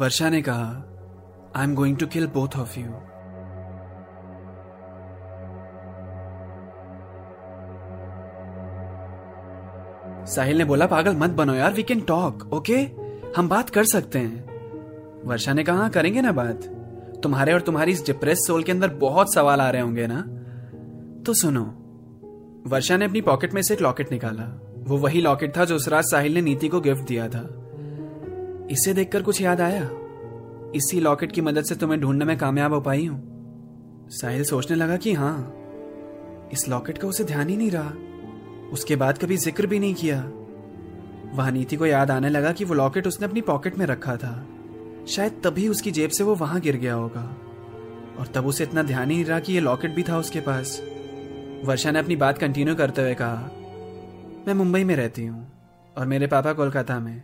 वर्षा 0.00 0.30
ने 0.30 0.42
कहा 0.42 0.84
I 1.56 1.64
am 1.64 1.74
going 1.74 1.96
to 1.96 2.06
kill 2.06 2.26
both 2.26 2.58
of 2.58 2.80
you 2.80 2.86
Sahil 10.26 10.58
ने 10.58 10.64
बोला 10.64 10.86
पागल 10.86 11.16
मत 11.16 11.30
बनो 11.30 11.54
यार 11.54 11.72
वी 11.72 11.82
कैन 11.82 12.00
टॉक 12.00 12.52
ओके 12.52 12.76
हम 13.36 13.48
बात 13.48 13.70
कर 13.70 13.84
सकते 13.84 14.18
हैं. 14.18 14.44
वर्षा 15.24 15.52
ने 15.52 15.64
कहा 15.64 15.76
"हाँ, 15.76 15.90
करेंगे 15.90 16.20
ना 16.20 16.32
बात? 16.32 16.60
तुम्हारे 17.22 17.52
और 17.52 17.60
तुम्हारी 17.60 17.92
इस 17.92 18.06
डिप्रेस 18.06 18.38
सोल 18.46 18.62
के 18.62 18.72
अंदर 18.72 18.88
बहुत 18.88 19.34
सवाल 19.34 19.60
आ 19.60 19.70
रहे 19.70 19.82
होंगे 19.82 20.06
ना? 20.10 20.22
तो 21.22 21.34
सुनो 21.34 21.62
वर्षा 22.66 22.96
ने 22.96 23.04
अपनी 23.04 23.20
पॉकेट 23.20 23.54
में 23.54 23.62
से 23.62 23.74
एक 23.74 23.80
लॉकेट 23.80 24.12
निकाला। 24.12 24.60
वो 24.78 24.96
वही 24.96 25.20
लॉकेट 25.20 25.56
था 25.56 25.64
जो 25.64 25.76
उस 25.76 25.88
रात 25.88 26.04
साहिल 26.04 26.34
ने 26.34 26.40
नीति 26.40 26.68
को 26.68 26.80
गिफ्ट 26.80 27.08
दिया 27.08 27.28
था। 27.28 27.62
इसे 28.70 28.92
देखकर 28.94 29.22
कुछ 29.22 29.40
याद 29.40 29.60
आया। 29.60 29.88
इसी 30.74 31.00
लॉकेट 31.00 31.32
की 31.32 31.40
मदद 31.40 31.64
से 31.64 31.74
तुम्हें 31.74 32.00
ढूँढने 32.00 32.24
में 32.24 32.36
कामयाब 32.38 32.72
हो 32.72 32.80
पाई 32.80 33.06
हूँ। 33.06 34.08
साहिल 34.10 34.44
सोचने 34.44 34.76
लगा 34.76 34.96
कि 34.96 35.12
हाँ 35.12 35.52
इस 36.52 36.68
लॉकेट 36.68 36.98
का 36.98 37.08
उसे 37.08 37.24
ध्यान 37.24 37.48
ही 37.48 37.56
नहीं 37.56 37.70
रहा। 37.70 37.92
उसके 38.72 38.96
बाद 38.96 39.18
कभी 39.18 39.36
ज़िक्र 39.36 39.66
भी 39.66 39.78
नहीं 39.78 39.94
किया। 39.94 40.18
वहाँ 41.34 41.50
नीति 41.50 41.76
को 41.76 41.86
याद 41.86 42.10
आने 42.10 42.28
लगा 42.28 42.52
कि 42.52 42.64
वो 42.64 42.74
लॉकेट 42.74 43.06
उसने 43.06 43.26
अपनी 43.26 43.40
पॉकेट 43.40 43.78
में 43.78 43.86
रखा 43.86 44.16
था। 44.16 44.34
शायद 45.08 45.40
तभी 45.44 45.68
उसकी 45.68 45.90
जेब 45.90 46.10
से 46.10 46.24
वो 46.24 46.34
वहाँ 46.34 46.60
गिर 46.60 46.76
गया 46.76 46.94
होगा। 46.94 47.22
और 48.18 48.26
तब 48.26 48.46
उसे 48.46 48.64
इतना 48.64 48.82
ध्यान 48.82 49.10
ही 49.10 49.16
नहीं 49.16 49.24
रहा 49.24 49.40
कि 49.40 49.52
ये 49.52 49.60
लॉकेट 49.60 49.94
भी 49.94 50.02
था 50.02 50.18
उसके 50.18 50.40
पास। 50.40 50.80
वर्षा 51.64 51.90
ने 51.90 51.98
अपनी 51.98 52.16
बात 52.16 52.38
कंटिन्यू 52.38 52.74
करते 52.74 53.02
हुए 53.02 53.14
कहा, 53.14 53.50
मैं 54.46 54.54
मुंबई 54.54 54.84
में 54.84 54.94
रहती 54.96 55.24
हूँ 55.26 55.46
और 55.96 56.06
मेरे 56.06 56.26
पापा 56.26 56.52
कोलकाता 56.52 56.98
में। 57.00 57.22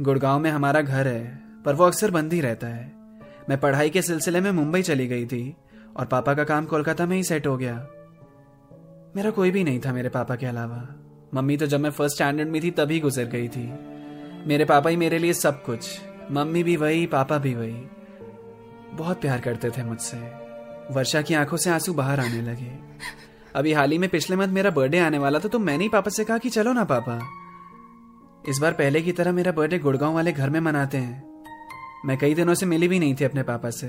गुड़गांव 0.00 0.38
में 0.38 0.50
हमारा 0.50 0.80
घर 0.80 1.08
है, 1.08 1.42
पर 1.64 1.74
वो 1.74 1.84
अक्सर 1.84 2.10
बंद 2.10 2.32
ही 2.32 2.40
रहता 2.40 2.66
है। 2.66 2.92
मैं 3.48 3.60
पढ़ाई 3.60 3.90
के 3.90 4.02
सिलसिले 4.02 4.40
में 4.40 4.50
मुंबई 4.50 4.82
चली 4.82 5.06
गई 5.06 5.26
थी, 5.26 5.56
और 5.96 6.06
पापा 6.06 6.34
का 6.34 6.44
काम 6.44 6.64
कोलकाता 6.64 7.06
में 7.06 7.16
ही 7.16 7.24
सेट 7.24 7.46
हो 7.46 7.56
गया। 7.56 7.86
मेरा 9.16 9.30
कोई 9.30 9.50
भी 9.50 9.64
नहीं 9.64 9.80
था 9.80 9.92
मेरे 9.92 10.08
पापा 10.08 10.36
के 10.36 10.46
अलावा। 10.46 10.88
मम्मी 11.34 11.56
तो 11.56 11.66
जब 11.66 11.80
मैं 11.80 11.90
फ़र्स्ट 11.90 12.16
स्टैंडर्ड 12.16 12.48
में 12.48 12.62
थी, 12.62 12.70
तभी 12.70 13.00
गुजर 13.00 13.24
गई 13.24 13.48
थी। 13.48 13.74
मेरे 14.48 14.64
पापा 14.64 14.90
ही 14.90 14.96
मेरे 14.96 15.18
लिए 15.18 15.32
सब 15.32 15.64
कुछ। 15.64 16.00
मम्मी 16.30 16.62
भी 16.62 16.76
वही, 16.76 17.06
पापा 17.06 17.38
भी 17.38 17.54
वही। 17.54 17.82
बहुत 18.92 19.20
प्यार 19.20 19.40
करते 19.40 19.70
थे 19.70 19.84
मुझसे। 19.84 20.16
वर्षा 20.90 21.22
की 21.22 21.34
आँखों 21.34 21.56
से 21.56 21.70
आँसू 21.70 21.94
बाहर 21.94 22.20
आने 22.20 22.42
लगे। 22.42 22.72
अभी 23.54 23.72
हाल 23.72 23.90
ही 23.90 23.98
में 23.98 24.10
पिछले 24.10 24.36
मंथ 24.36 24.48
मेरा 24.48 24.70
बर्थडे 24.70 24.98
आने 24.98 25.18
वाला 25.18 25.38
था 25.38 25.48
तो 25.48 25.58
मैंने 25.58 25.84
ही 25.84 25.90
पापा 25.90 26.10
से 26.10 26.24
कहा 26.24 26.38
कि 26.38 26.50
चलो 26.50 26.72
ना 26.72 26.84
पापा। 26.84 27.43
इस 28.48 28.58
बार 28.58 28.72
पहले 28.72 29.00
की 29.02 29.12
तरह 29.12 29.32
मेरा 29.32 29.52
बर्थडे 29.52 29.78
गुड़गांव 29.78 30.14
वाले 30.14 30.32
घर 30.32 30.50
में 30.50 30.58
मनाते 30.60 30.98
हैं। 30.98 31.24
मैं 32.04 32.16
कई 32.18 32.34
दिनों 32.34 32.54
से 32.54 32.66
मिली 32.66 32.88
भी 32.88 32.98
नहीं 32.98 33.14
थी 33.14 33.24
अपने 33.24 33.42
पापा 33.42 33.70
से। 33.70 33.86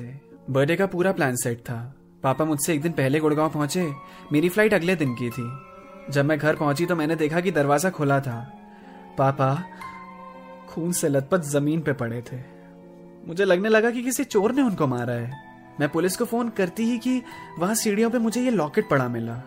बर्थडे 0.49 0.75
का 0.75 0.85
पूरा 0.85 1.11
प्लान 1.11 1.35
सेट 1.35 1.59
था। 1.59 1.75
पापा 2.23 2.45
मुझसे 2.45 2.73
एक 2.73 2.81
दिन 2.81 2.91
पहले 2.91 3.19
गुड़गांव 3.19 3.49
पहुँचे, 3.49 3.91
मेरी 4.31 4.49
फ़्लाइट 4.49 4.73
अगले 4.73 4.95
दिन 4.95 5.13
की 5.15 5.29
थी। 5.29 5.49
जब 6.11 6.25
मैं 6.25 6.37
घर 6.37 6.55
पहुँची 6.55 6.85
तो 6.85 6.95
मैंने 6.95 7.15
देखा 7.15 7.41
कि 7.41 7.51
दरवाज़ा 7.51 7.89
खुला 7.89 8.19
था। 8.19 8.39
पापा 9.17 9.53
खून 10.69 10.91
से 10.91 11.09
लथपथ 11.09 11.41
ज़मीन 11.41 11.81
पे 11.81 11.93
पड़े 11.93 12.21
थे। 12.21 12.37
मुझे 13.27 13.45
लगने 13.45 13.69
लगा 13.69 13.91
कि 13.91 14.03
किसी 14.03 14.23
चोर 14.23 14.51
ने 14.51 14.61
उनको 14.61 14.87
मारा 14.87 15.13
है। 15.13 15.43
मैं 15.79 15.89
पुलिस 15.89 16.17
को 16.17 16.25
फ़ोन 16.25 16.49
करती 16.49 16.83
ही 16.83 16.97
कि 16.97 17.21
वहाँ 17.59 17.75
सीढ़ियों 17.75 18.09
पे 18.09 18.17
मुझे 18.17 18.41
ये 18.41 18.51
लॉकेट 18.51 18.89
पड़ा 18.89 19.07
मिला। 19.07 19.41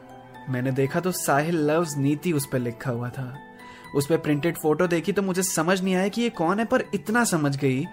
मैंने 0.50 0.72
देखा 0.72 1.00
तो 1.00 1.12
साहिल 1.12 1.66
लव्स 1.70 1.96
नीति 1.96 2.32
उस 2.32 2.48
पर 2.52 2.58
लिखा 2.58 2.90
हुआ 2.90 3.08
था। 3.08 3.47
उस 3.94 4.06
पर 4.06 4.17
प्रिंटेड 4.17 4.56
फ़ोटो 4.56 4.86
देखी 4.86 5.12
तो 5.12 5.22
मुझे 5.22 5.42
समझ 5.42 5.83
नहीं 5.83 5.94
आया 5.94 6.08
कि 6.08 6.22
ये 6.22 6.31
कौन 6.31 6.58
है, 6.58 6.64
पर 6.64 6.84
इतना 6.94 7.25
समझ 7.25 7.56
गई 7.56 7.84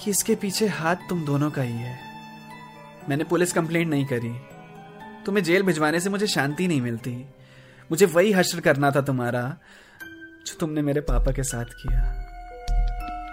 कि 0.00 0.10
इसके 0.10 0.34
पीछे 0.34 0.66
हाथ 0.66 0.96
तुम 1.08 1.24
दोनों 1.24 1.50
का 1.50 1.62
ही 1.62 1.72
है। 1.72 1.98
मैंने 3.08 3.24
पुलिस 3.24 3.52
कंप्लेंट 3.52 3.88
नहीं 3.88 4.06
करी। 4.06 4.34
तुम्हें 5.26 5.44
जेल 5.44 5.62
भिजवाने 5.62 6.00
से 6.00 6.10
मुझे 6.10 6.26
शांति 6.26 6.68
नहीं 6.68 6.80
मिलती। 6.80 7.10
मुझे 7.90 8.06
वही 8.06 8.32
हश्र 8.32 8.60
करना 8.60 8.90
था 8.90 9.00
तुम्हारा, 9.00 9.56
जो 10.46 10.56
तुमने 10.60 10.82
मेरे 10.82 11.00
पापा 11.00 11.32
के 11.32 11.42
साथ 11.42 11.64
किया। 11.64 12.02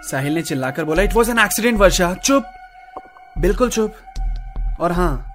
साहिल 0.02 0.32
ने 0.32 0.42
चिल्लाकर 0.42 0.84
बोला 0.84 1.02
it 1.02 1.14
was 1.14 1.30
an 1.30 1.38
accident 1.38 1.78
Varsha. 1.78 2.14
चुप। 2.14 2.44
बिल्कुल 3.38 3.70
चुप। 3.70 3.94
और 4.80 4.92
हाँ 4.92 5.28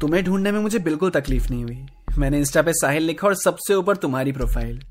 तुम्हें 0.00 0.24
ढूँढने 0.24 0.52
में 0.52 0.60
मुझे 0.60 0.78
बिल्कुल 0.78 1.10
तकलीफ़ 1.10 1.48
नहीं 1.50 1.64
हुई। 1.64 1.86
मैंने 2.18 2.38
इंस्टा 2.38 2.62
पे 2.62 2.72
साहिल 2.72 3.02
लिखा 3.02 3.26
और 3.26 3.34
सबसे 3.34 3.74
ऊपर 3.74 3.96
तुम्हारी 3.96 4.32
प्रोफ़ाइल 4.32 4.82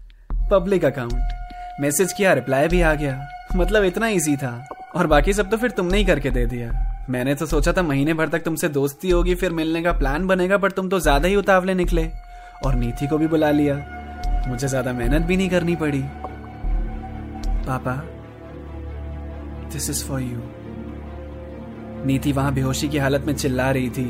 पब्लिक 0.54 0.86
अकाउंट 0.86 1.82
मैसेज 1.82 2.14
किया 2.14 2.34
रिप्लाई 2.34 2.68
भी 2.68 2.82
आ 2.82 2.94
गया। 2.96 3.28
मतलब 3.56 3.84
इतना 3.84 4.08
इजी 4.10 4.36
था। 4.38 4.68
और 4.96 5.08
बाकी 5.08 5.34
सब 5.34 5.50
तो 5.50 5.58
फिर 5.58 5.72
तुमने 5.72 5.98
ही 5.98 6.06
करके 6.06 6.30
दे 6.32 6.46
दिया। 6.46 6.72
मैंने 7.10 7.34
तो 7.36 7.46
सोचा 7.46 7.72
था 7.74 7.82
महीने 7.84 8.14
भर 8.14 8.30
तक 8.30 8.44
तुमसे 8.44 8.70
दोस्ती 8.70 9.10
होगी, 9.10 9.36
फिर 9.36 9.52
मिलने 9.52 9.82
का 9.84 9.92
प्लान 9.94 10.28
बनेगा 10.28 10.58
पर 10.58 10.72
तुम 10.72 10.90
तो 10.90 11.00
ज़्यादा 11.00 11.28
ही 11.28 11.36
उतावले 11.36 11.74
निकले। 11.74 12.10
और 12.66 12.76
नीति 12.76 13.08
को 13.08 13.18
भी 13.18 13.28
बुला 13.28 13.50
लिया। 13.52 13.76
मुझे 14.48 14.68
ज़्यादा 14.68 14.94
मेहनत 14.94 15.22
भी 15.22 15.38
नहीं 15.38 15.50
करनी 15.50 15.76
पड़ी। 15.76 16.02
पापा 17.68 17.96
दिस 19.74 19.90
इज़ 19.90 20.04
फॉर 20.06 20.22
यू 20.22 20.42
नीति 22.06 22.32
वहाँ 22.32 22.54
बेहोशी 22.54 22.90
की 22.90 22.98
हालत 22.98 23.26
में 23.28 23.34
चिल्ला 23.36 23.70
रही 23.72 23.90
थी। 23.90 24.06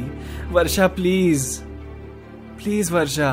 Varsha 0.51 0.87
please 0.89 1.59
please 2.57 2.91
Varsha. 2.93 3.31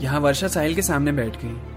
यहाँ 0.00 0.20
वर्षा 0.20 0.48
साहिल 0.48 0.74
के 0.74 0.82
सामने 0.82 1.12
बैठ 1.12 1.36
गई। 1.36 1.71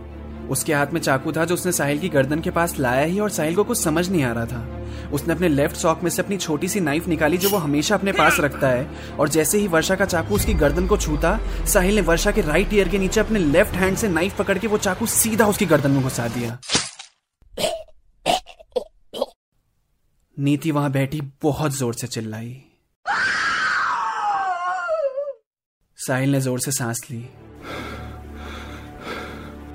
उसके 0.49 0.73
हाथ 0.73 0.87
में 0.87 0.99
चाकू 1.01 1.31
था 1.31 1.45
जो 1.45 1.53
उसने 1.53 1.71
साहिल 1.71 1.99
की 1.99 2.09
गर्दन 2.09 2.41
के 2.41 2.51
पास 2.51 2.77
लाया 2.79 3.05
ही 3.05 3.19
और 3.19 3.29
साहिल 3.31 3.55
को 3.55 3.63
कुछ 3.63 3.77
समझ 3.77 4.07
नहीं 4.09 4.23
आ 4.23 4.31
रहा 4.31 4.45
था। 4.45 5.09
उसने 5.13 5.33
अपने 5.33 5.49
लेफ़्ट 5.49 5.75
सॉक 5.75 6.03
में 6.03 6.09
से 6.09 6.21
अपनी 6.21 6.37
छोटी 6.37 6.67
सी 6.67 6.79
नाइफ 6.79 7.07
निकाली 7.07 7.37
जो 7.37 7.49
वो 7.49 7.57
हमेशा 7.57 7.95
अपने 7.95 8.11
पास 8.11 8.37
रखता 8.39 8.67
है 8.69 9.15
और 9.19 9.29
जैसे 9.29 9.57
ही 9.57 9.67
वर्षा 9.67 9.95
का 9.95 10.05
चाकू 10.05 10.35
उसकी 10.35 10.53
गर्दन 10.53 10.87
को 10.87 10.97
छूता, 10.97 11.39
साहिल 11.65 11.95
ने 11.95 12.01
वर्षा 12.03 12.31
के 12.31 12.41
राइट 12.41 12.73
ईयर 12.73 12.89
के 12.89 12.97
नीचे 12.97 13.19
अपने 13.19 13.39
लेफ़्ट 13.39 13.75
हैंड 13.75 13.97
से 13.97 14.07
नाइफ 14.09 14.37
पकड़ 14.37 14.57
के 14.57 14.67
वो 14.67 14.77
चाकू 14.77 15.05
सीधा 15.07 15.47
उसकी 15.47 15.65
गर्दन 15.65 15.91
में 15.91 16.03
घुसा 16.03 16.27
दिया। 16.27 16.57
नीति 20.37 20.71
वहाँ 20.71 20.91
बैठी 20.91 21.21
बहुत 21.43 21.71
ज़ोर 21.71 21.93
से 21.93 22.07
चिल्लाई। 22.07 22.55
साहिल 25.99 26.31
ने 26.31 26.41
ज़ोर 26.41 26.59
से 26.59 26.71
सांस 26.71 27.01
ली। 27.11 27.25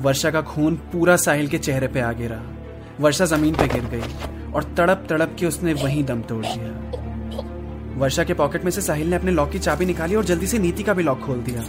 वर्षा 0.00 0.30
का 0.30 0.40
खून 0.42 0.76
पूरा 0.92 1.16
साहिल 1.16 1.48
के 1.48 1.58
चेहरे 1.58 1.88
पे 1.88 2.00
आ 2.00 2.12
गिरा। 2.12 2.42
वर्षा 3.00 3.24
ज़मीन 3.24 3.54
पे 3.54 3.66
गिर 3.68 3.84
गई 3.84 4.52
और 4.52 4.64
तड़प 4.64 5.06
तड़प 5.10 5.36
के 5.40 5.46
उसने 5.46 5.72
वहीं 5.72 6.04
दम 6.04 6.22
तोड़ 6.22 6.44
दिया। 6.46 7.98
वर्षा 7.98 8.24
के 8.24 8.34
पॉकेट 8.34 8.64
में 8.64 8.70
से 8.70 8.80
साहिल 8.80 9.10
ने 9.10 9.16
अपने 9.16 9.30
लॉक 9.30 9.50
की 9.50 9.58
चाबी 9.58 9.84
निकाली 9.84 10.14
और 10.14 10.24
जल्दी 10.24 10.46
से 10.46 10.58
नीति 10.58 10.82
का 10.82 10.94
भी 10.94 11.02
लॉक 11.02 11.20
खोल 11.20 11.38
दिया। 11.38 11.64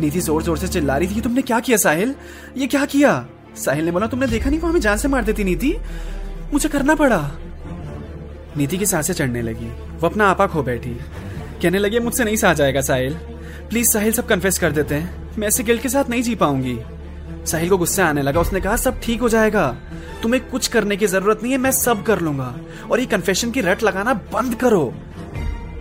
नीति 0.00 0.20
ज़ोर 0.20 0.42
ज़ोर 0.42 0.58
से 0.58 0.68
चिल्ला 0.68 0.96
रही 0.96 1.16
थी 1.16 1.20
तुमने 1.20 1.42
क्या 1.42 1.60
किया 1.60 1.76
साहिल? 1.76 2.14
ये 2.56 2.66
क्या 2.66 2.84
किया? 2.84 3.26
साहिल 3.56 3.84
ने 3.84 3.90
बोला, 3.90 4.06
तुमने 4.06 4.26
देखा 4.26 4.50
नहीं 4.50 4.60
वो 4.60 4.68
हमें 4.68 4.80
जान 4.80 4.96
से 4.96 5.08
मार 5.08 5.24
देती 5.24 5.44
नीति। 5.44 5.76
मुझे 6.52 6.68
करना 6.68 6.94
पड़ा। 6.94 7.30
नीति 8.56 8.78
की 8.78 8.86
साँसें 8.86 9.14
चढ़ने 9.14 9.42
लगी। 9.42 9.66
वो 10.00 10.06
अपना 10.06 10.28
आपा 10.28 10.46
खो 10.46 10.62
बैठी। 10.62 10.90
कहने 11.62 11.78
लगी 11.78 11.98
मुझसे 11.98 12.24
नहीं 12.24 12.36
सहा 12.36 12.54
जाएगा 12.54 12.80
साहिल। 12.80 13.14
प्लीज़ 13.68 13.90
साहिल, 13.90 14.12
सब 14.12 14.26
कन्फेस 14.26 14.58
कर 14.58 14.72
देते 14.72 14.94
हैं। 14.94 15.36
मैं 15.38 15.48
ऐसे 15.48 15.62
गिल्ट 15.62 15.82
के 15.82 15.88
साथ 15.88 16.10
नहीं 16.10 16.22
जी 16.22 16.34
पाऊँगी। 16.34 16.78
साहिल 17.46 17.68
को 17.68 17.78
गुस्सा 17.78 18.06
आने 18.06 18.22
लगा। 18.22 18.40
उसने 18.40 18.60
कहा, 18.60 18.76
सब 18.76 19.00
ठीक 19.00 19.20
हो 19.20 19.28
जाएगा। 19.28 19.68
तुम्हें 20.22 20.42
कुछ 20.48 20.68
करने 20.68 20.96
की 20.96 21.06
ज़रूरत 21.06 21.42
नहीं 21.42 21.52
है, 21.52 21.58
मैं 21.58 21.70
सब 21.72 22.02
कर 22.02 22.20
लूँगा। 22.20 22.54
और 22.90 23.00
ये 23.00 23.06
कन्फेशन 23.06 23.50
की 23.50 23.60
रट 23.60 23.82
लगाना 23.82 24.14
बंद 24.32 24.54
करो। 24.54 24.92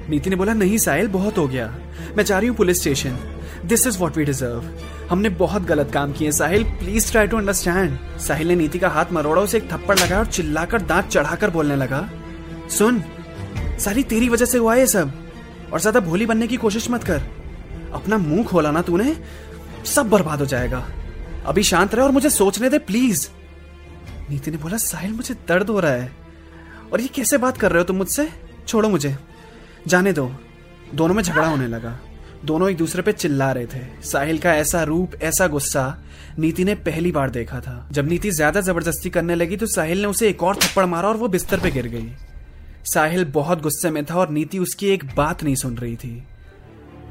नीति 0.10 0.30
ने 0.30 0.36
बोला, 0.36 0.54
नहीं 0.54 0.78
साहिल, 0.78 1.08
बहुत 1.08 1.38
हो 1.38 1.48
गया। 1.48 1.74
मैं 2.18 2.24
जा 2.24 2.38
रही 2.40 2.48
हूँ 2.48 2.58
police 2.58 2.80
station. 2.82 3.18
This 3.66 3.86
is 3.88 3.98
what 4.00 4.18
we 4.18 4.24
deserve 4.26 4.64
हमने 5.10 5.30
बहुत 5.30 5.62
गलत 5.62 5.92
काम 5.92 6.12
किए 6.12 6.32
Sahil. 6.32 6.64
Please 6.80 7.12
try 7.12 7.28
to 7.28 7.38
understand 7.38 7.98
Sahil 8.20 8.48
ने 8.48 8.56
नीति 8.56 8.80
का 8.80 8.90
हाथ 8.90 9.12
मरोड़ा, 9.14 9.42
उसे 9.42 9.58
एक 9.58 9.72
थप्पड़ 9.72 9.98
लगाया 10.00 10.20
और 10.20 10.26
चिल्लाकर 10.26 10.82
दांत 10.82 11.08
चढ़ाकर 11.08 11.50
बोलने 11.50 11.76
लगा, 11.76 12.10
सुन 12.70 13.04
सारी 13.80 14.04
तेरी 14.04 14.30
वजह 14.30 14.46
से 14.46 14.58
हुआ 14.58 14.76
ये 14.76 14.88
सब। 14.88 15.12
और 15.74 15.80
ज़्यादा 15.80 16.00
भोली 16.00 16.26
बनने 16.26 16.48
की 16.48 16.58
कोशिश 16.58 16.90
मत 16.92 17.04
कर। 17.04 17.22
अपना 17.94 18.18
मुँह 18.18 18.44
खोला 18.44 18.72
ना 18.72 18.82
तूने, 18.82 19.16
सब 19.86 20.10
बर्बाद 20.10 20.40
हो 20.40 20.46
जाएगा। 20.46 20.86
अभी 21.50 21.64
शांत 21.64 21.96
रहे 21.96 22.06
और 22.06 22.12
मुझे 22.12 22.30
सोचने 22.30 22.70
दे 22.70 22.78
प्लीज़ 22.80 23.28
नीति 24.30 24.52
ने 24.52 24.58
बोला, 24.58 24.78
साहिल, 24.78 25.12
मुझे 25.12 25.34
दर्द 25.48 25.70
हो 25.70 25.80
रहा 25.80 25.92
है। 25.92 26.12
और 26.94 27.02
ये 27.02 27.08
कैसे 27.08 27.38
बात 27.38 27.58
कर 27.58 27.72
रहे 27.72 27.82
हो 27.82 27.84
तुम 27.84 27.96
मुझसे? 27.96 28.28
छोड़ो 28.68 28.90
मुझे। 28.90 29.16
जाने 29.88 30.14
दो। 30.14 30.32
दोनों 30.96 31.16
में 31.16 31.24
झगड़ा 31.24 31.48
होने 31.48 31.68
लगा। 31.68 32.00
दोनों 32.46 32.70
एक 32.70 32.78
दूसरे 32.78 33.02
पे 33.02 33.12
चिल्ला 33.12 33.52
रहे 33.52 33.66
थे। 33.66 33.82
साहिल 34.04 34.40
का 34.40 34.54
ऐसा 34.54 34.84
रूप, 34.84 35.16
ऐसा 35.16 35.48
गुस्सा 35.48 36.04
नीति 36.40 36.64
ने 36.64 36.76
पहली 36.76 37.12
बार 37.12 37.30
देखा 37.30 37.60
था। 37.60 37.88
जब 37.92 38.08
नीति 38.08 38.32
ज़्यादा 38.32 38.62
ज़बरदस्ती 38.62 39.10
करने 39.10 39.36
लगी 39.36 39.58
तो 39.58 39.66
साहिल 39.66 40.02
ने 40.02 40.08
उसे 40.08 40.30
एक 40.30 40.44
और 40.44 40.56
थप्पड़ 40.56 40.86
मारा 40.86 41.10
और 41.10 41.18
वो 41.18 41.28
बिस्तर 41.28 41.60
पे 41.60 41.72
गिर 41.72 41.88
गई। 41.88 42.10
साहिल 42.86 43.26
बहुत 43.26 43.62
गुस्से 43.62 43.90
में 43.90 44.04
था 44.06 44.16
और 44.16 44.30
नीति 44.30 44.60
उसकी 44.60 44.88
एक 44.88 45.04
बात 45.16 45.44
नहीं 45.44 45.56
सुन 45.56 45.78
रही 45.78 45.96
थी। 45.96 46.24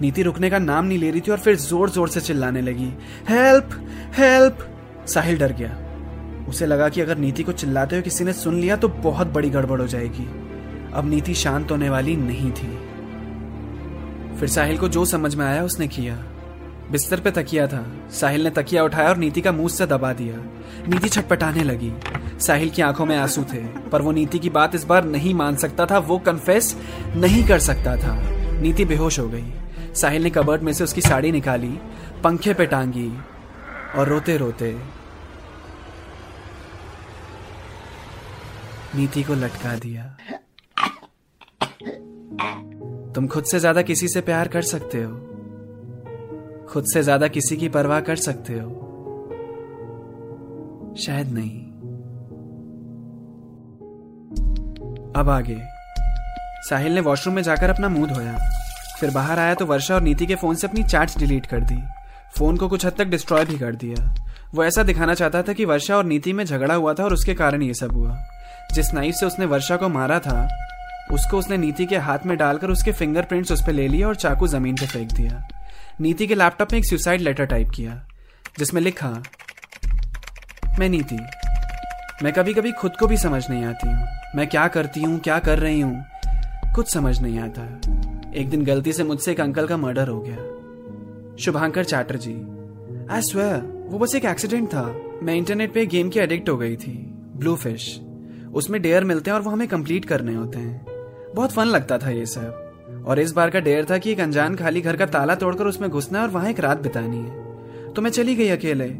नीति 0.01 0.23
रुकने 0.23 0.51
का 0.51 0.59
नाम 0.59 0.85
नहीं 0.85 0.99
ले 0.99 1.11
रही 1.11 1.21
थी 1.21 1.31
और 1.31 1.39
फिर 1.39 1.57
ज़ोर 1.57 1.91
ज़ोर 1.91 2.09
से 2.09 2.21
चिल्लाने 2.21 2.61
लगी। 2.61 2.93
Help 3.29 3.71
help! 4.15 4.59
साहिल 5.09 5.39
डर 5.39 5.53
गया। 5.53 5.77
उसे 6.49 6.67
लगा 6.67 6.89
कि 6.89 7.01
अगर 7.01 7.19
नीति 7.19 7.43
को 7.43 7.53
चिल्लाते 7.53 7.97
हुए 7.97 8.03
किसी 8.03 8.25
ने 8.25 8.33
सुन 8.33 8.61
लिया 8.61 8.77
तो 8.77 8.89
बहुत 8.89 9.27
बड़ी 9.27 9.51
गड़बड़ 9.51 9.81
हो 9.81 9.87
जाएगी। 9.87 10.27
अब 10.95 11.09
नीति 11.11 11.35
शांत 11.35 11.71
होने 11.71 11.91
वाली 11.91 12.17
नहीं 12.17 12.51
थी। 12.51 12.69
फिर 14.39 14.49
साहिल 14.49 14.79
को 14.79 14.89
जो 14.89 15.05
समझ 15.05 15.35
में 15.35 15.47
आया 15.47 15.65
उसने 15.65 15.89
किया। 15.89 16.15
बिस्तर 16.91 17.21
पे 17.21 17.31
तकिया 17.31 17.67
था। 17.67 17.85
साहिल 18.11 18.45
ने 18.45 18.51
तकिया 18.51 18.85
उठाया 18.85 19.09
और 19.09 19.17
नीति 19.17 19.41
का 19.41 19.53
मुँह 19.53 19.69
से 19.69 19.87
दबा 19.87 20.13
दिया। 20.13 20.37
नीति 20.89 21.09
छटपटाने 21.09 21.65
लगी। 21.65 21.93
साहिल 22.41 22.71
की 22.71 22.83
आँखों 22.83 23.07
में 23.07 23.17
आँसू 23.17 23.45
थे। 23.45 23.65
पर 23.91 24.03
वो 24.03 24.13
नीति 24.13 24.39
की 24.39 24.51
बात 24.51 24.75
इस 24.75 24.85
बार 24.85 25.05
नहीं 25.05 25.35
मान 25.35 25.57
सकता 25.57 25.87
था, 25.87 25.99
वो 25.99 26.19
कन्फेस 26.19 26.77
नहीं 27.17 27.47
कर 27.47 27.59
सकता 27.59 27.97
था। 27.97 28.17
नीति 28.61 28.85
बेहोश 28.85 29.19
हो 29.19 29.29
गई। 29.29 29.45
साहिल 29.95 30.23
ने 30.23 30.31
कबर्ड 30.31 30.63
में 30.63 30.73
से 30.73 30.85
उसकी 30.85 31.01
साड़ी 31.01 31.33
निकाली, 31.33 31.79
पंखे 32.25 32.55
पे 32.55 32.67
टांगी 32.67 33.11
और 33.97 34.09
रोते 34.09 34.37
रोते 34.37 34.73
नीति 38.97 39.23
को 39.23 39.35
लटका 39.35 39.75
दिया। 39.77 40.05
तुम 43.15 43.27
खुद 43.27 43.45
से 43.45 43.59
ज़्यादा 43.59 43.83
किसी 43.83 44.09
से 44.09 44.21
प्यार 44.21 44.49
कर 44.49 44.63
सकते 44.63 45.03
हो। 45.03 45.13
खुद 46.69 46.85
से 46.85 47.03
ज़्यादा 47.03 47.29
किसी 47.29 47.57
की 47.57 47.69
परवाह 47.69 48.01
कर 48.01 48.17
सकते 48.17 48.59
हो। 48.59 48.69
शायद 50.99 51.33
नहीं। 51.33 51.61
अब 55.13 55.29
आगे। 55.29 55.59
साहिल 56.69 56.95
ने 56.95 57.01
वॉशरूम 57.01 57.35
में 57.35 57.43
जाकर 57.43 57.71
अपना 57.71 57.89
मुँह 57.89 58.15
धोया। 58.15 58.58
फिर 59.01 59.11
बाहर 59.11 59.39
आया 59.39 59.55
तो 59.55 59.67
वर्षा 59.67 59.95
और 59.95 60.03
नीति 60.03 60.27
के 60.27 60.35
फ़ोन 60.35 60.55
से 60.55 60.67
अपनी 60.67 60.83
चैट्स 60.83 61.19
डिलीट 61.19 61.47
कर 61.47 61.61
दी। 61.61 61.77
फ़ोन 62.39 62.57
को 62.57 62.69
कुछ 62.69 62.87
हद 62.87 62.93
तक 62.99 63.07
डिस्ट्रॉय 63.07 63.45
भी 63.45 63.59
कर 63.59 63.75
दिया। 63.75 64.15
वो 64.55 64.65
ऐसा 64.65 64.83
दिखाना 64.83 65.15
चाहता 65.15 65.43
था 65.43 65.53
कि 65.53 65.65
वर्षा 65.65 65.97
और 65.97 66.05
नीति 66.05 66.33
में 66.33 66.45
झगड़ा 66.45 66.75
हुआ 66.75 66.95
था 66.95 67.05
और 67.05 67.13
उसके 67.13 67.35
कारण 67.35 67.63
ये 67.63 67.75
सब 67.75 67.93
हुआ। 67.93 68.17
जिस 68.75 68.93
नाइफ 68.95 69.15
से 69.15 69.27
उसने 69.27 69.47
वर्षा 69.47 69.77
को 69.77 69.89
मारा 69.89 70.19
था, 70.19 70.49
उसको 71.13 71.39
उसने 71.39 71.57
नीति 71.57 71.87
के 71.87 71.97
हाथ 71.97 72.27
में 72.27 72.37
डालकर 72.39 72.71
उसके 72.71 72.93
फिंगरप्रिंट्स 72.93 73.53
उस 73.53 73.63
पर 73.67 73.73
ले 73.73 73.87
लिए 73.89 74.03
और 74.03 74.17
चाकू 74.17 74.47
ज़मीन 74.47 74.75
पर 74.75 74.87
फेंक 74.87 75.13
दिया। 75.13 75.49
नीति 76.01 76.27
के 76.27 76.35
लैपटॉप 76.35 76.73
में 76.73 76.79
एक 76.79 76.85
सुसाइड 76.85 77.21
लेटर 77.21 77.47
टाइप 77.47 77.71
किया, 77.71 78.01
जिसमें 78.59 78.81
लिखा, 78.83 79.11
मैं 80.79 80.89
नीति। 80.89 81.19
मैं 82.23 82.33
कभी 82.33 82.55
कभी 82.55 82.73
खुद 82.73 82.97
को 82.97 83.07
भी 83.07 83.17
समझ 83.17 83.43
नहीं 83.51 83.65
आती 83.65 83.89
हूँ। 83.89 84.07
मैं 84.37 84.47
क्या 84.47 84.69
करती 84.69 85.03
हूँ, 85.03 85.19
क्या 85.19 85.39
कर 85.39 85.59
रही 85.59 85.81
हूँ, 85.81 86.05
कुछ 86.75 86.93
समझ 86.93 87.19
नहीं 87.21 87.41
आता। 87.41 87.98
एक 88.37 88.49
दिन 88.51 88.65
गलती 88.65 88.93
से 88.93 89.05
मुझसे 89.05 89.31
एक 89.33 89.41
अंकल 89.41 89.67
का 89.67 89.77
मर्डर 89.77 90.09
हो 90.09 90.21
गया। 90.21 91.37
शुभांकर 91.37 91.85
चैटर्जी 91.85 92.35
आई 93.11 93.23
स्वेयर 93.23 93.87
वो 93.89 93.99
बस 93.99 94.15
एक 94.15 94.25
एक्सीडेंट 94.25 94.69
था। 94.69 94.83
मैं 95.23 95.35
इंटरनेट 95.35 95.73
पे 95.73 95.85
गेम 95.87 96.09
की 96.09 96.21
एडिक्ट 96.21 96.49
हो 96.49 96.57
गई 96.57 96.77
थी 96.77 96.93
ब्लू 97.37 97.55
फ़िश 97.57 98.01
उसमें 98.55 98.81
डेयर 98.83 99.05
मिलते 99.05 99.31
हैं 99.31 99.37
और 99.37 99.43
वो 99.43 99.51
हमें 99.51 99.67
कंप्लीट 99.69 100.05
करने 100.05 100.35
होते 100.35 100.59
हैं। 100.59 100.87
बहुत 101.35 101.53
फन 101.53 101.65
लगता 101.65 101.99
था 101.99 102.11
ये 102.11 102.27
सब। 102.27 103.05
और 103.07 103.19
इस 103.19 103.33
बार 103.33 103.51
का 103.51 103.61
डेयर 103.61 103.87
था 103.91 103.99
कि 103.99 104.13
एक 104.13 104.21
अनजान 104.21 104.57
खाली 104.57 104.81
घर 104.81 104.97
का 104.97 105.07
ताला 105.07 105.35
तोड़कर 105.35 105.67
उसमें 105.67 105.91
घुसना 105.91 106.19
है 106.19 106.25
और 106.25 106.31
वहाँ 106.31 106.51
एक 106.51 106.61
रात 106.61 106.83
बितानी 106.83 107.17
है। 107.17 107.93
तो 107.93 108.03
मैं 108.03 108.11
चली 108.11 108.35
गई 108.37 108.49
अकेले। 108.49 108.91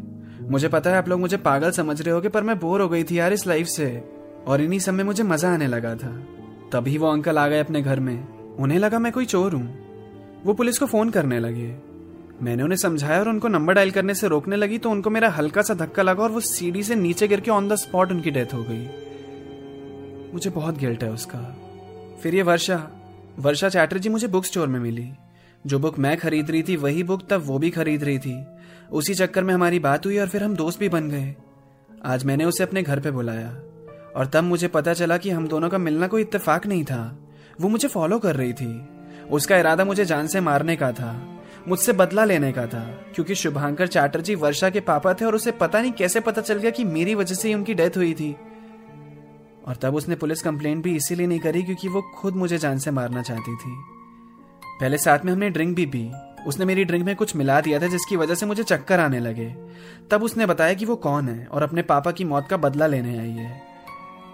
मुझे 0.41 0.67
पता 0.67 0.89
है 0.89 0.97
आप 0.97 1.09
लोग 1.09 1.19
मुझे 1.19 1.37
पागल 1.37 1.71
समझ 1.71 2.01
रहे 2.01 2.13
होगे 2.13 2.29
पर 2.29 2.43
मैं 2.43 2.59
बोर 2.59 2.81
हो 2.81 2.89
गई 2.89 3.03
थी 3.03 3.19
यार 3.19 3.33
इस 3.33 3.47
लाइफ 3.47 3.67
से। 3.67 4.03
और 4.47 4.61
इन्हीं 4.61 4.79
सब 4.79 4.93
में 4.93 5.03
मुझे 5.03 5.23
मज़ा 5.23 5.53
आने 5.53 5.67
लगा 5.67 5.95
था। 5.95 6.11
तभी 6.73 6.97
वो 6.97 7.07
अंकल 7.07 7.37
आ 7.37 7.47
गए 7.47 7.59
अपने 7.59 7.81
घर 7.81 7.99
में। 7.99 8.38
उन्हें 8.59 8.79
लगा 8.79 8.99
मैं 8.99 9.11
कोई 9.11 9.25
चोर 9.25 9.53
हूँ। 9.53 9.77
वो 10.43 10.53
पुलिस 10.53 10.79
को 10.79 10.85
फ़ोन 10.85 11.09
करने 11.09 11.39
लगे। 11.39 11.75
मैंने 12.41 12.63
उन्हें 12.63 12.77
समझाया 12.77 13.19
और 13.19 13.29
उनको 13.29 13.47
नंबर 13.47 13.73
डायल 13.73 13.91
करने 13.91 14.13
से 14.13 14.27
रोकने 14.27 14.55
लगी 14.55 14.77
तो 14.77 14.89
उनको 14.89 15.09
मेरा 15.09 15.29
हल्का 15.29 15.61
सा 15.61 15.73
धक्का 15.73 16.03
लगा 16.03 16.23
और 16.23 16.31
वो 16.31 16.39
सीढ़ी 16.39 16.83
से 16.83 16.95
नीचे 16.95 17.27
गिर 17.27 17.39
के 17.39 17.51
ऑन 17.51 17.69
द 17.69 17.75
स्पॉट 17.75 18.11
उनकी 18.11 18.31
डेथ 18.31 18.53
हो 18.53 18.65
गई। 18.69 18.89
मुझे 20.33 20.49
बहुत 20.49 20.77
गिल्ट 20.77 21.03
है 21.03 21.11
उसका। 21.11 21.57
फिर 22.23 22.35
ये 22.35 22.41
वर्षा 22.41 22.91
वर्षा 23.39 23.69
चैटर्जी 23.69 24.09
मुझे 24.09 24.27
बुक 24.27 24.45
स्टोर 24.45 24.67
में 24.67 24.79
मिली। 24.79 25.09
जो 25.67 25.79
बुक 25.79 25.99
मैं 25.99 26.17
खरीद 26.17 26.51
रही 26.51 26.63
थी, 26.63 26.75
वही 26.75 27.03
बुक 27.03 27.21
तब 27.29 27.41
वो 27.45 27.59
भी 27.59 27.69
खरीद 27.69 28.03
रही 28.03 28.19
थी। 28.19 28.45
उसी 28.91 29.13
चक्कर 29.13 29.43
में 29.43 29.53
हमारी 29.53 29.79
बात 29.79 30.05
हुई 30.05 30.17
और 30.17 30.27
फिर 30.27 30.43
हम 30.43 30.55
दोस्त 30.55 30.79
भी 30.79 30.89
बन 30.89 31.09
गए। 31.09 31.35
आज 32.05 32.25
मैंने 32.25 32.45
उसे 32.45 32.63
अपने 32.63 32.83
घर 32.83 32.99
पे 32.99 33.11
बुलाया। 33.11 33.49
और 34.15 34.25
तब 34.33 34.43
मुझे 34.43 34.67
पता 34.67 34.93
चला 34.93 35.17
कि 35.17 35.29
हम 35.29 35.47
दोनों 35.47 35.69
का 35.69 35.77
मिलना 35.77 36.07
कोई 36.07 36.21
इत्तेफाक 36.21 36.67
नहीं 36.67 36.83
था। 36.85 37.19
वो 37.61 37.69
मुझे 37.69 37.87
फॉलो 37.87 38.19
कर 38.19 38.35
रही 38.35 38.53
थी। 38.53 38.89
उसका 39.31 39.57
इरादा 39.57 39.85
मुझे 39.85 40.05
जान 40.05 40.27
से 40.27 40.41
मारने 40.41 40.75
का 40.75 40.91
था, 40.91 41.39
मुझसे 41.67 41.93
बदला 41.93 42.25
लेने 42.25 42.51
का 42.51 42.67
था, 42.67 43.05
क्योंकि 43.15 43.35
शुभांकर 43.35 43.87
चैटर्जी 43.87 44.35
वर्षा 44.35 44.69
के 44.69 44.79
पापा 44.79 45.13
थे 45.13 45.25
और 45.25 45.35
उसे 45.35 45.51
पता 45.51 45.81
नहीं 45.81 45.91
कैसे 45.91 46.19
पता 46.19 46.41
चल 46.41 46.57
गया 46.57 46.71
कि 46.71 46.83
मेरी 46.83 47.15
वजह 47.15 47.35
से 47.35 47.47
ही 47.47 47.53
उनकी 47.53 47.73
डेथ 47.73 47.97
हुई 47.97 48.13
थी। 48.13 48.35
और 49.67 49.75
तब 49.75 49.95
उसने 49.95 50.15
पुलिस 50.15 50.41
कंप्लेंट 50.41 50.83
भी 50.83 50.95
इसीलिए 50.95 51.27
नहीं 51.27 51.39
करी 51.39 51.63
क्योंकि 51.63 51.87
वो 51.87 52.01
खुद 52.01 52.35
मुझे 52.35 52.57
जान 52.57 52.79
से 52.79 52.91
मारना 52.91 53.21
चाहती 53.21 53.55
थी। 53.55 53.77
पहले 54.79 54.97
साथ 54.97 55.19
में 55.25 55.33
हमने 55.33 55.49
ड्रिंक 55.49 55.75
भी 55.75 55.85
पी। 55.85 56.11
उसने 56.47 56.65
मेरी 56.65 56.83
ड्रिंक 56.83 57.05
में 57.05 57.15
कुछ 57.15 57.35
मिला 57.35 57.61
दिया 57.61 57.81
था 57.81 57.87
जिसकी 57.87 58.15
वजह 58.15 58.35
से 58.35 58.45
मुझे 58.45 58.63
चक्कर 58.63 58.99
आने 58.99 59.19
लगे। 59.19 59.55
तब 60.11 60.23
उसने 60.23 60.45
बताया 60.45 60.73
कि 60.73 60.85
वो 60.85 60.95
कौन 60.95 61.29
है 61.29 61.47
और 61.51 61.63
अपने 61.63 61.81
पापा 61.81 62.11
की 62.11 62.23
मौत 62.23 62.47
का 62.49 62.57
बदला 62.57 62.87
लेने 62.87 63.19
आई 63.19 63.31
है। 63.31 63.61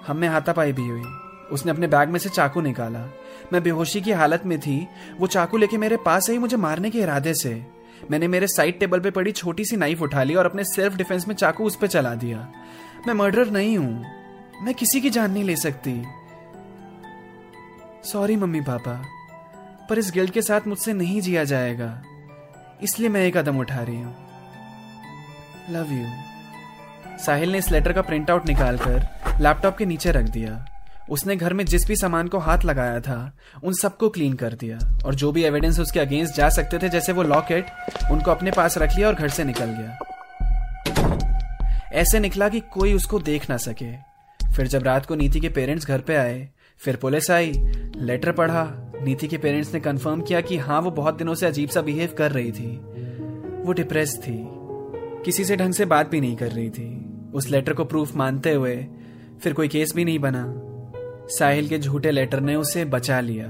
हम 0.07 0.23
हाथापाई 0.23 0.73
भी 0.73 0.87
हुई। 0.87 1.03
उसने 1.51 1.71
अपने 1.71 1.87
बैग 1.87 2.09
में 2.09 2.19
से 2.19 2.29
चाकू 2.29 2.61
निकाला। 2.61 3.05
मैं 3.53 3.61
बेहोशी 3.63 4.01
की 4.01 4.11
हालत 4.11 4.45
में 4.45 4.59
थी। 4.59 4.87
वो 5.19 5.27
चाकू 5.27 5.57
लेके 5.57 5.77
मेरे 5.77 5.97
पास 5.97 6.29
आई 6.29 6.37
मुझे 6.37 6.57
मारने 6.57 6.89
के 6.89 6.99
इरादे 6.99 7.33
से। 7.33 7.61
मैंने 8.11 8.27
मेरे 8.27 8.47
साइड 8.47 8.79
टेबल 8.79 8.99
पे 8.99 9.11
पड़ी 9.11 9.31
छोटी 9.31 9.65
सी 9.65 9.77
नाइफ 9.77 10.01
उठा 10.01 10.23
ली 10.23 10.35
और 10.35 10.45
अपने 10.45 10.63
सेल्फ 10.63 10.95
डिफेंस 10.95 11.27
में 11.27 11.35
चाकू 11.35 11.65
उस 11.65 11.75
पर 11.75 11.87
चला 11.87 12.13
दिया। 12.15 12.47
मैं 13.07 13.13
मर्डर 13.13 13.51
नहीं 13.51 13.77
हूँ। 13.77 14.63
मैं 14.63 14.73
किसी 14.73 15.01
की 15.01 15.09
जान 15.09 15.31
नहीं 15.31 15.43
ले 15.43 15.55
सकती। 15.55 16.01
सॉरी 18.03 18.35
मम्मी 18.35 18.61
पापा, 18.61 19.01
पर 19.89 19.99
इस 19.99 20.11
गिल्ड 20.11 20.31
के 20.31 20.41
साथ 20.41 20.67
मुझसे 20.67 20.93
नहीं 20.93 21.21
जिया 21.21 21.43
जाएगा। 21.43 21.89
इसलिए 22.83 23.09
मैं 23.09 23.25
एक 23.25 23.37
कदम 23.37 23.59
उठा 23.59 23.81
रही 23.81 24.01
हूँ। 24.01 24.15
लव 25.69 25.91
यू 25.93 26.05
साहिल 27.25 27.51
ने 27.51 27.57
इस 27.57 27.71
लेटर 27.71 27.93
का 27.93 28.01
प्रिंट 28.01 28.31
आउट 28.31 28.47
निकालकर 28.47 29.37
लैपटॉप 29.41 29.77
के 29.77 29.85
नीचे 29.85 30.11
रख 30.11 30.23
दिया। 30.23 30.65
उसने 31.09 31.35
घर 31.35 31.53
में 31.53 31.65
जिस 31.65 31.87
भी 31.87 31.95
सामान 31.95 32.27
को 32.27 32.37
हाथ 32.37 32.59
लगाया 32.65 32.99
था, 32.99 33.37
उन 33.63 33.73
सबको 33.73 34.09
क्लीन 34.09 34.33
कर 34.33 34.53
दिया। 34.53 34.79
और 35.05 35.15
जो 35.15 35.31
भी 35.31 35.43
एविडेंस 35.43 35.79
उसके 35.79 35.99
अगेंस्ट 35.99 36.35
जा 36.35 36.49
सकते 36.49 36.77
थे, 36.77 36.89
जैसे 36.89 37.11
वो 37.11 37.23
लॉकेट 37.23 37.65
उनको 38.11 38.31
अपने 38.31 38.51
पास 38.51 38.77
रख 38.77 38.95
लिया 38.95 39.07
और 39.07 39.15
घर 39.15 39.29
से 39.29 39.43
निकल 39.43 39.65
गया। 39.65 39.97
ऐसे 41.93 42.19
निकला 42.19 42.49
कि 42.49 42.59
कोई 42.59 42.93
उसको 42.93 43.19
देख 43.19 43.49
ना 43.49 43.57
सके। 43.57 44.15
फिर 44.53 44.67
जब 44.67 44.83
रात 44.83 45.05
को 45.05 45.15
नीति 45.15 45.39
के 45.39 45.49
पेरेंट्स 45.49 45.87
घर 45.87 45.99
पे 45.99 46.15
आए, 46.15 46.49
फिर 46.77 46.95
पुलिस 46.95 47.31
आई 47.31 47.53
लेटर 47.95 48.31
पढ़ा, 48.31 48.91
नीति 49.01 49.27
के 49.27 49.37
पेरेंट्स 49.37 49.73
ने 49.73 49.79
कंफर्म 49.79 50.21
किया 50.21 50.41
कि 50.41 50.57
हाँ 50.57 50.81
वो 50.81 50.91
बहुत 50.91 51.17
दिनों 51.17 51.35
से 51.35 51.45
अजीब 51.45 51.69
सा 51.69 51.81
बिहेव 51.81 52.09
कर 52.17 52.31
रही 52.31 52.51
थी। 52.51 52.77
वो 53.63 53.73
डिप्रेस 53.73 54.17
थी। 54.17 54.47
किसी 55.25 55.45
से 55.45 55.57
ढंग 55.57 55.73
से 55.73 55.85
बात 55.85 56.09
भी 56.09 56.21
नहीं 56.21 56.35
कर 56.35 56.51
रही 56.51 56.69
थी। 56.69 57.05
उस 57.33 57.49
लेटर 57.49 57.73
को 57.73 57.85
प्रूफ 57.85 58.15
मानते 58.15 58.51
हुए 58.51 58.87
फिर 59.41 59.53
कोई 59.53 59.67
केस 59.67 59.93
भी 59.95 60.05
नहीं 60.05 60.19
बना। 60.19 60.61
साहिल 61.29 61.69
के 61.69 61.77
झूठे 61.77 62.11
लेटर 62.11 62.39
ने 62.39 62.55
उसे 62.55 62.85
बचा 62.85 63.19
लिया। 63.19 63.47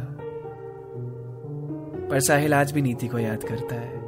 पर 2.11 2.19
साहिल 2.19 2.53
आज 2.53 2.71
भी 2.71 2.81
नीति 2.81 3.07
को 3.07 3.19
याद 3.19 3.43
करता 3.43 3.75
है। 3.75 4.04